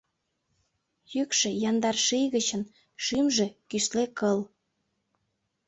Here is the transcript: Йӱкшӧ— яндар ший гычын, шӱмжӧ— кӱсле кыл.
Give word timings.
Йӱкшӧ— 1.13 1.49
яндар 1.69 1.97
ший 2.05 2.25
гычын, 2.35 2.63
шӱмжӧ— 3.03 3.47
кӱсле 3.69 4.03
кыл. 4.17 4.39